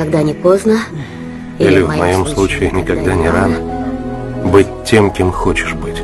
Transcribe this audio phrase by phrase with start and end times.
[0.00, 0.78] никогда не поздно.
[1.58, 3.56] Или, в моем случае, никогда не рано.
[4.46, 6.02] Быть тем, кем хочешь быть.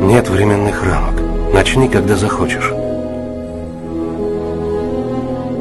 [0.00, 1.20] Нет временных рамок.
[1.52, 2.70] Начни, когда захочешь.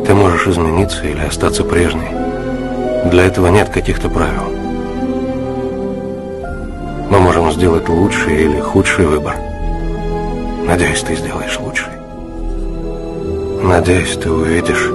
[0.06, 2.10] Ты можешь измениться или остаться прежней.
[3.10, 4.54] Для этого нет каких-то правил.
[7.10, 9.36] Мы можем сделать лучший или худший выбор.
[10.68, 11.94] Надеюсь, ты сделаешь лучший.
[13.64, 14.92] Надеюсь, ты увидишь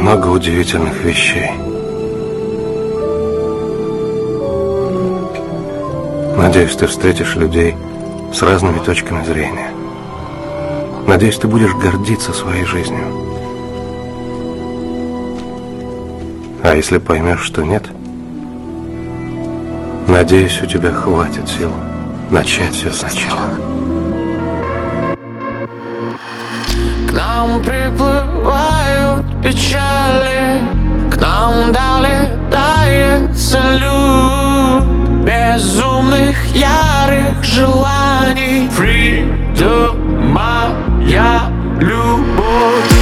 [0.00, 1.50] много удивительных вещей.
[6.36, 7.76] Надеюсь, ты встретишь людей
[8.32, 9.70] с разными точками зрения.
[11.06, 13.04] Надеюсь, ты будешь гордиться своей жизнью.
[16.62, 17.84] А если поймешь, что нет,
[20.08, 21.72] надеюсь, у тебя хватит сил
[22.30, 23.50] начать все сначала.
[27.08, 29.09] К нам приплывают
[29.42, 30.60] печали,
[31.10, 34.84] к нам долетает салют.
[35.24, 38.68] Безумных ярых желаний.
[38.76, 39.96] Freedom,
[40.32, 42.99] моя любовь,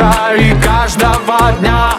[0.00, 1.92] утра и каждого дня.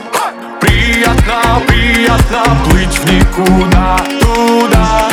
[0.60, 5.10] Приятно, приятно плыть в никуда Туда,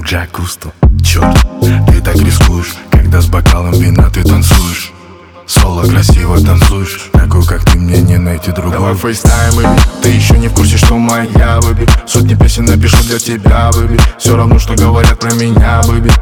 [0.00, 1.46] океан, я твой Джак Кусто Черт,
[1.86, 4.92] ты так рискуешь Когда с бокалом вина ты танцуешь.
[5.46, 9.68] Соло красиво танцуешь Такую, как ты, мне не найти другую Давай FaceTime, baby
[10.02, 14.36] Ты еще не в курсе, что моя, baby Сотни песен напишу для тебя, baby Все
[14.36, 16.12] равно, что говорят про меня, baby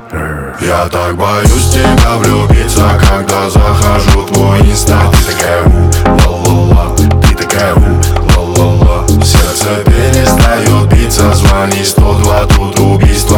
[0.64, 4.98] Я так боюсь в тебя влюбиться, когда захожу в твой инста.
[5.12, 5.90] Ты такая у,
[6.26, 8.00] ла-ла-ла, ты такая у,
[8.34, 9.06] ла-ла-ла.
[9.22, 12.77] Сердце перестает биться, звони 102, тут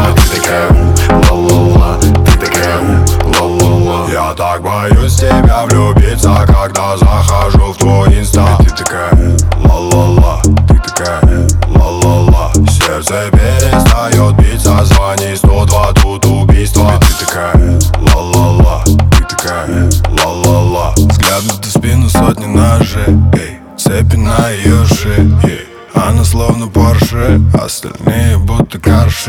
[0.00, 0.70] убийство Ты такая
[1.30, 3.06] ла-ла-ла, ты такая
[3.38, 9.12] ла-ла-ла Я так боюсь тебя влюбиться, когда захожу в твой инста Ты такая
[9.64, 17.80] ла-ла-ла, ты такая ла-ла-ла Сердце перестает биться, звони 102, тут убийство Ты такая
[18.14, 19.90] ла-ла-ла, ты такая
[20.24, 23.16] ла-ла-ла Взгляд в спину сотни ножей
[23.76, 25.70] Цепи на ее шее.
[25.94, 28.29] Она словно Порше Остальные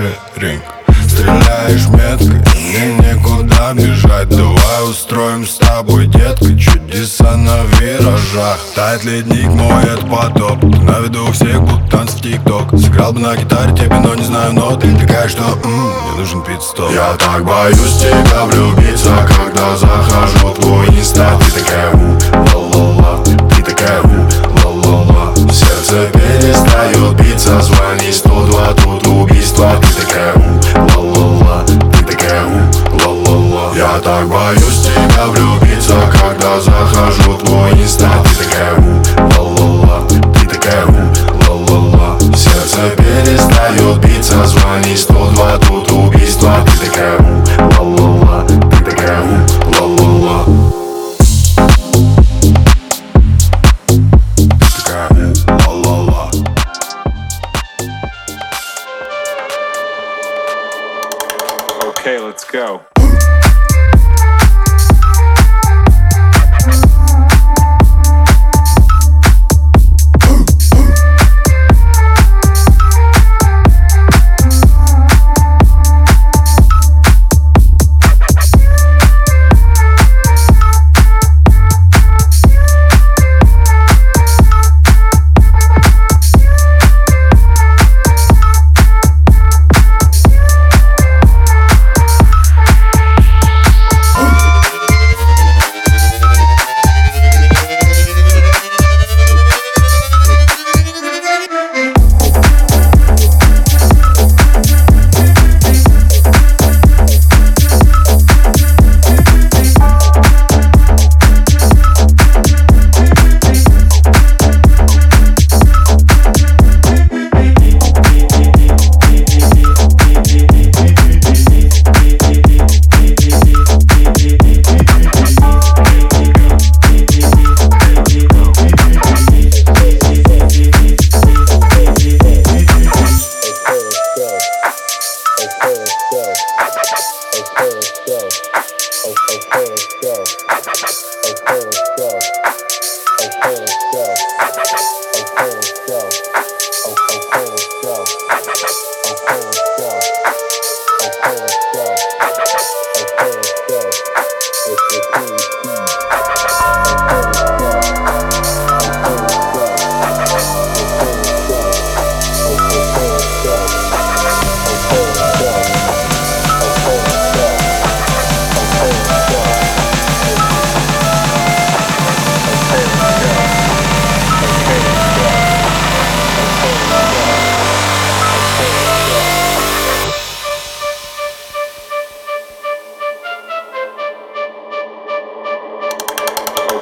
[0.01, 0.63] будто карши Ринг.
[1.07, 4.29] Стреляешь метко Мне некуда бежать.
[4.29, 8.59] Давай устроим с тобой, детка Чудеса на виражах.
[8.75, 10.63] Тает ледник, мой это потоп.
[10.63, 12.69] На виду всех, будто танцы в тик-ток.
[12.79, 16.41] Сыграл бы на гитаре тебе, но не знаю нот Ты такая, что м, мне нужен
[16.43, 21.37] пит-стоп Я так боюсь тебя влюбиться, когда захожу в твой инста.
[21.45, 22.17] Ты такая у,
[22.53, 24.30] ла-ла-ла, ты такая у,
[25.91, 29.71] Сердце перестает биться, звони 102, тут убийство.
[29.81, 30.39] Ты такая у,
[30.95, 38.09] ла-ла-ла, ты такая у, ла-ла-ла Я так боюсь тебя влюбиться, когда захожу в твой инста.
[38.23, 39.01] Ты такая у,
[39.37, 40.91] ла-ла-ла, ты такая у,
[41.51, 46.53] ла-ла-ла Сердце перестает биться, звони 102, тут убийство.
[46.67, 47.30] Ты такая у,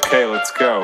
[0.09, 0.83] Okay, let's go.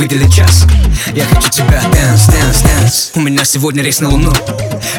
[0.00, 0.64] Выдели час.
[1.14, 4.32] Я хочу тебя, dance, dance, dance У меня сегодня рейс на луну.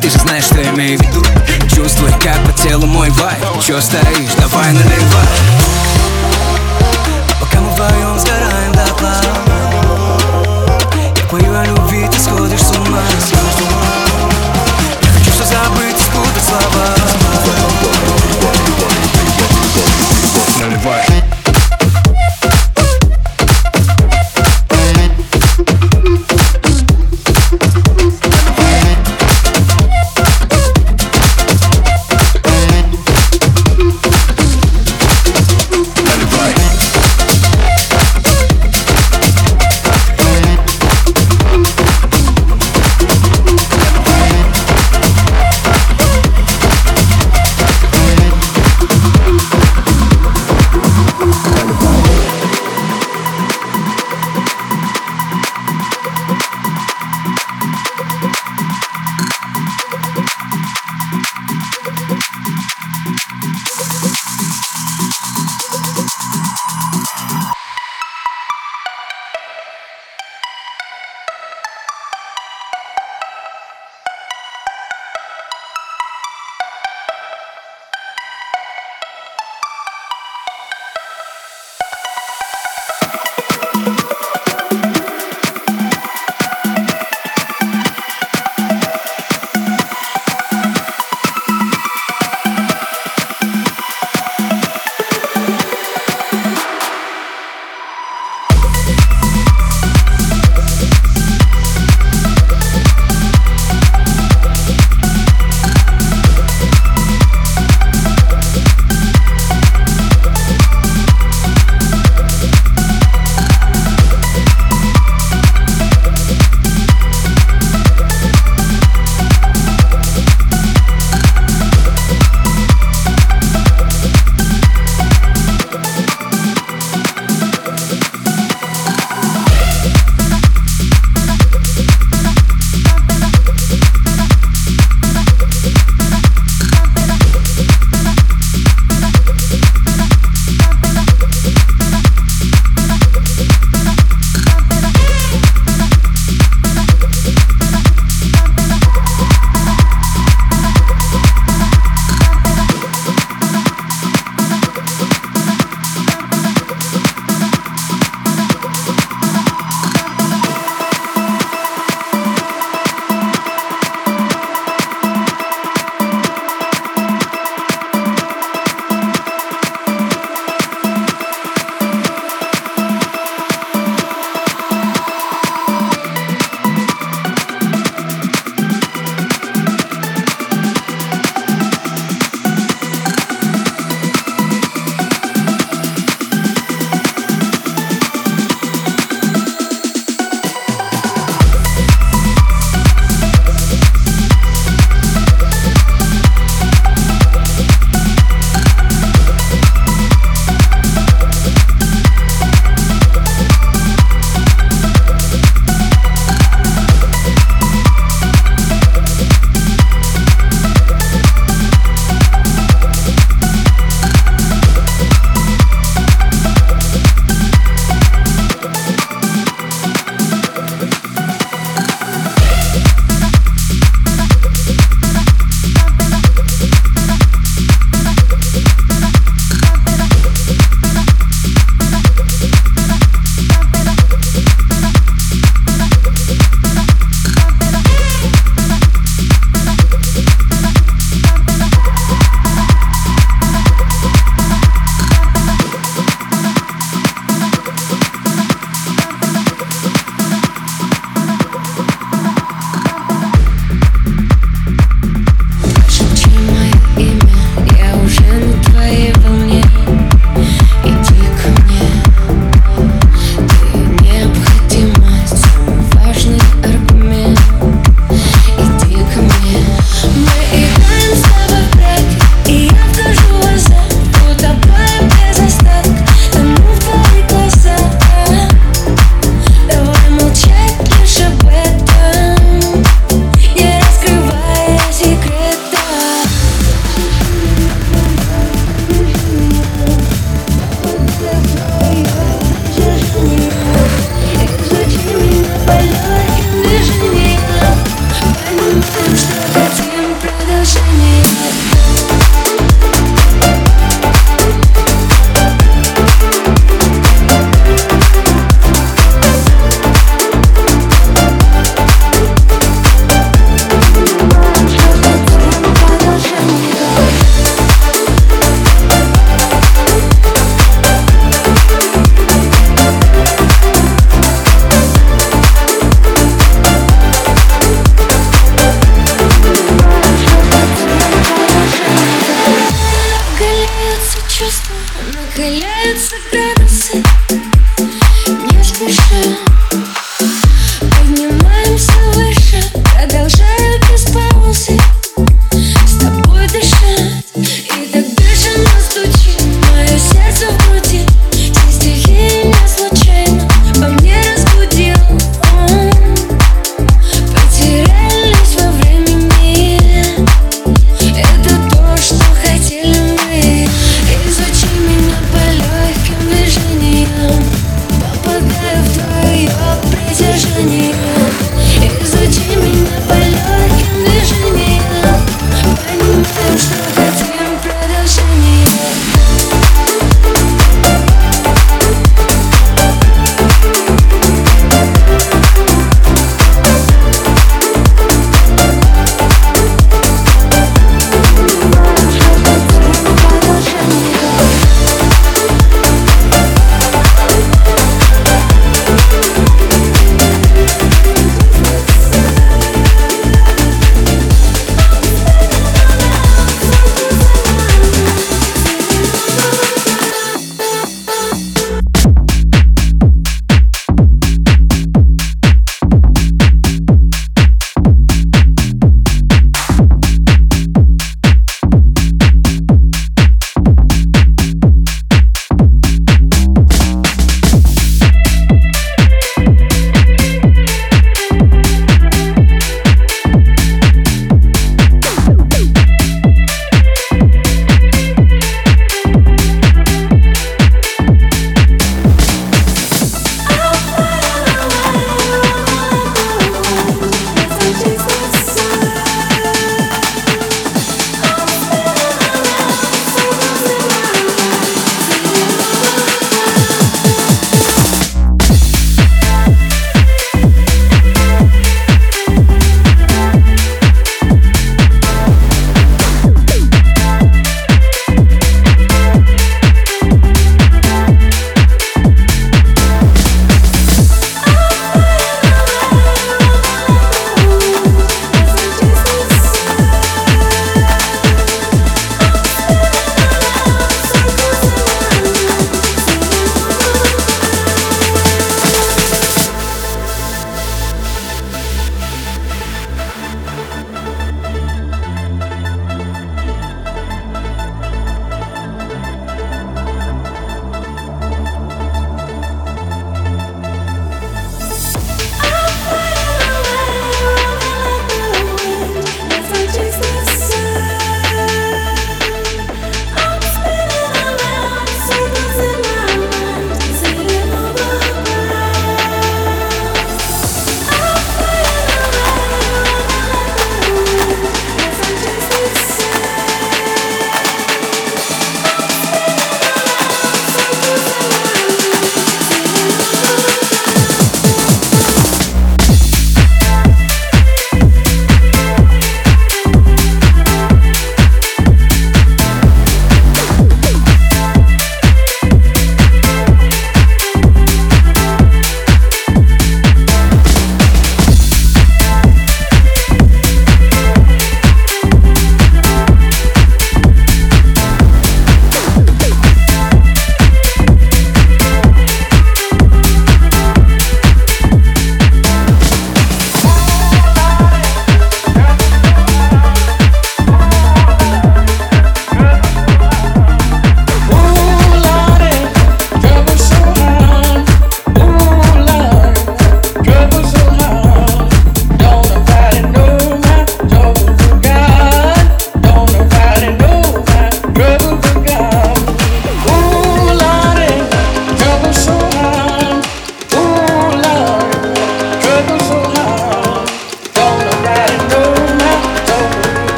[0.00, 1.22] Ты же знаешь, что я имею в виду.
[1.68, 3.38] Чувствуй, как по телу мой vibe.
[3.62, 5.28] Чё стоишь, давай наливай.
[7.38, 8.45] Пока мы вдвоем сгораем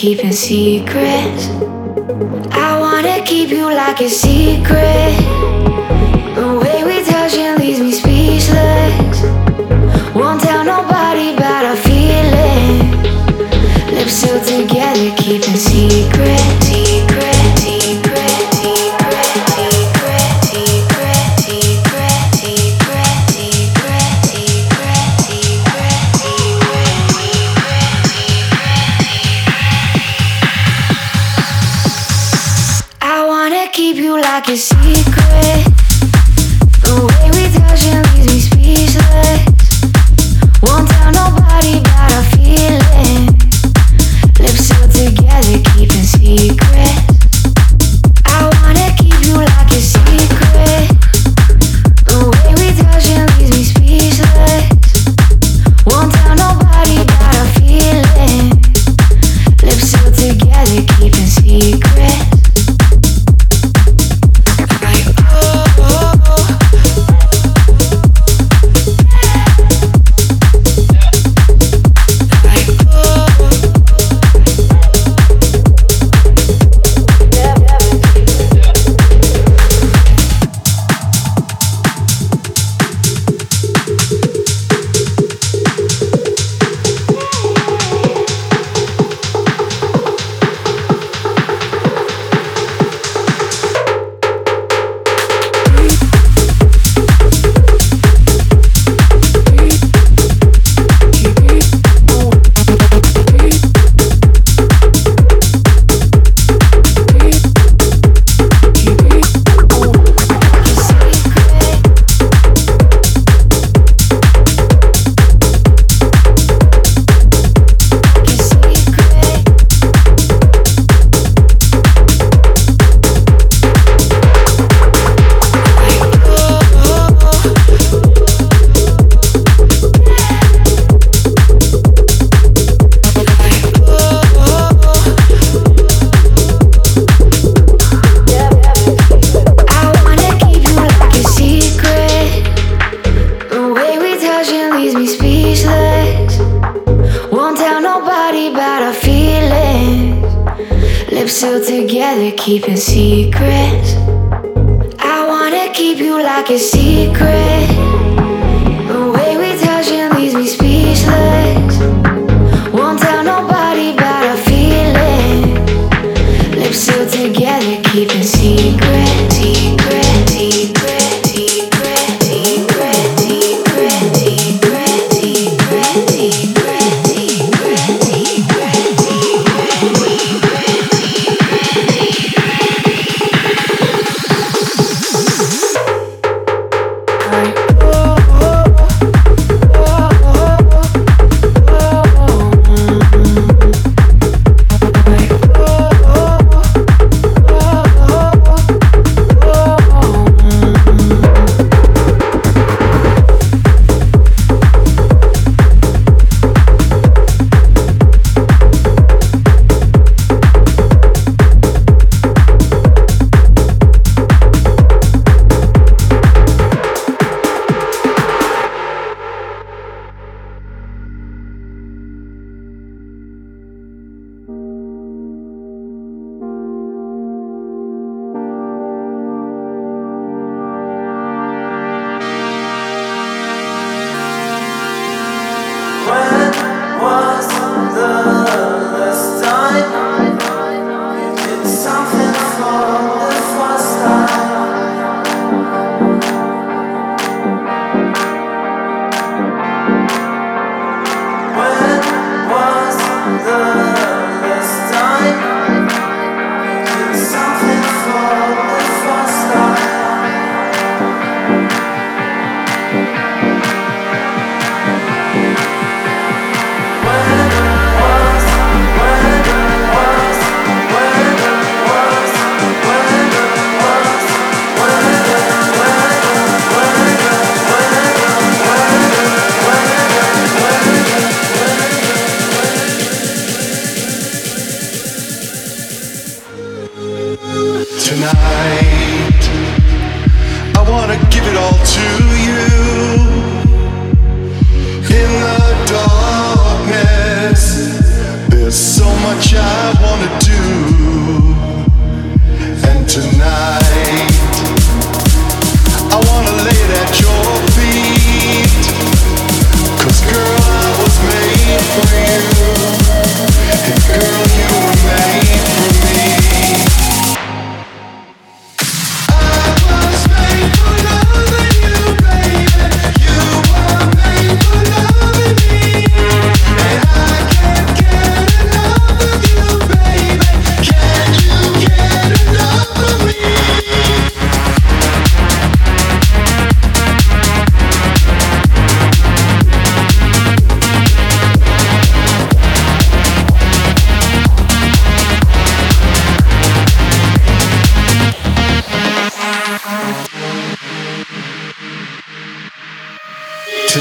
[0.00, 1.50] keeping secrets.
[2.56, 4.29] I wanna keep you like a secret.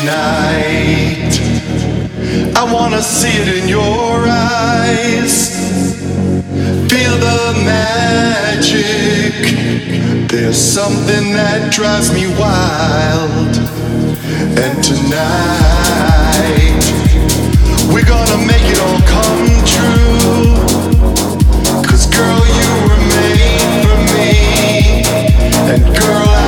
[0.10, 1.38] Tonight,
[2.55, 5.53] I wanna see it in your eyes.
[6.89, 9.36] Feel the magic.
[10.28, 13.53] There's something that drives me wild.
[14.57, 16.82] And tonight,
[17.93, 19.45] we're gonna make it all come
[19.78, 20.57] true.
[21.86, 24.34] Cause girl, you were made for me.
[25.70, 26.38] And girl,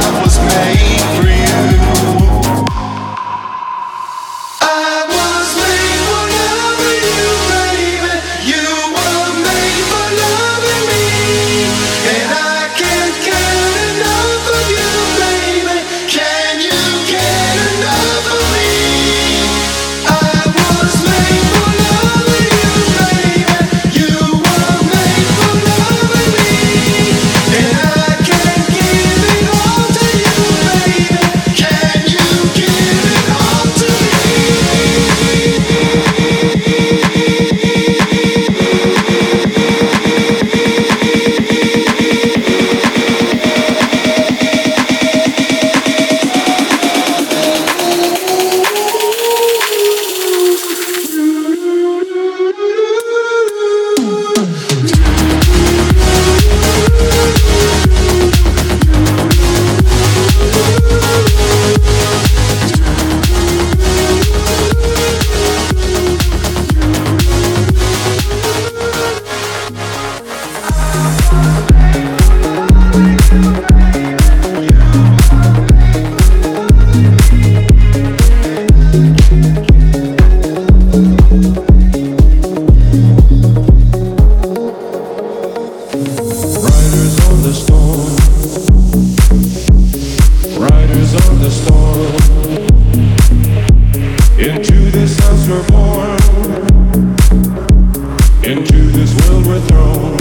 [99.47, 100.17] we're thrown.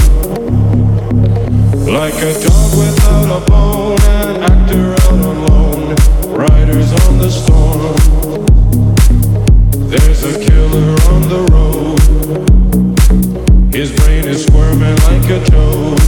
[1.86, 5.20] Like a dog without a bone, an actor out
[6.40, 7.96] riders on the storm.
[9.90, 12.00] There's a killer on the road.
[13.74, 16.00] His brain is squirming like a toad.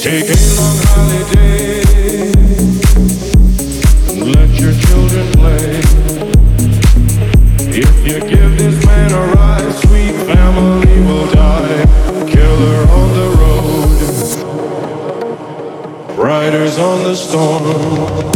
[0.00, 1.85] Take a long holiday.
[17.06, 18.35] the storm.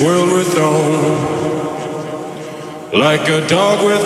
[0.00, 1.38] world we're thrown.
[2.92, 3.97] Like a dog with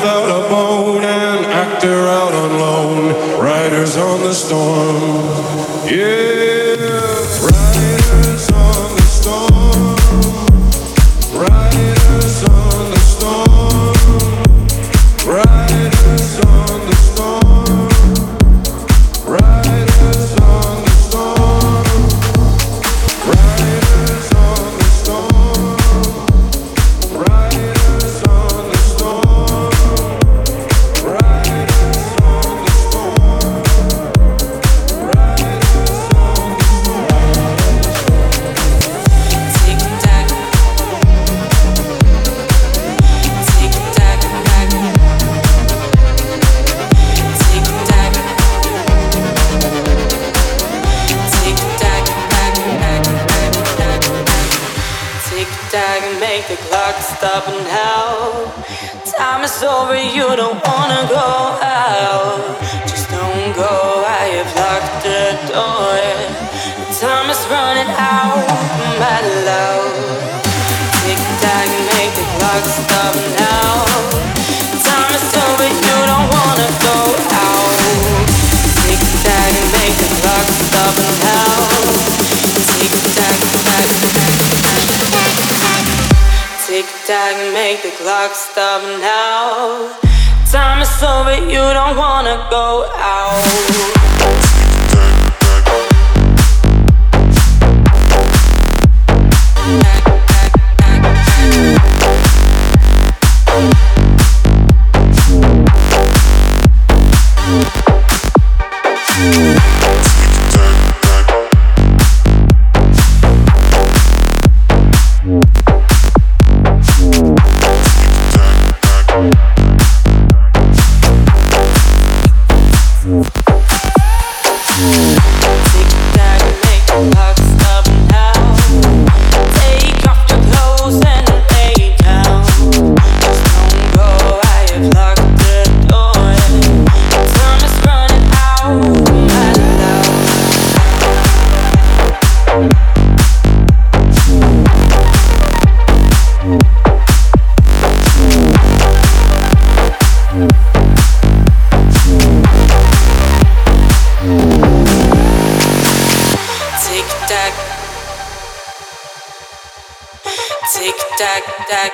[161.23, 161.93] tac, tac.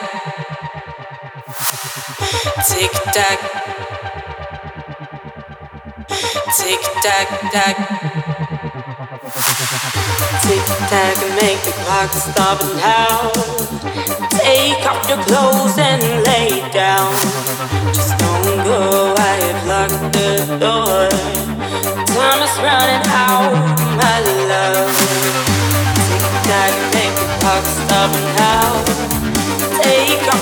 [2.68, 3.38] Tic tac.
[6.56, 7.76] Tic tac, tac.
[10.44, 13.30] Tic tac, make the clock stop now.
[14.30, 17.12] Take off your clothes and lay down.
[17.92, 21.08] Just don't go, I have locked the door.
[22.16, 23.52] Time is running out,
[24.00, 24.16] my
[24.52, 24.96] love.
[26.08, 28.10] Tic tac, make the clock stop
[28.40, 29.17] now.
[30.28, 30.34] You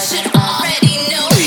[0.00, 1.37] should already know.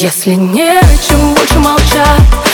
[0.00, 2.47] Если не о чем больше молчать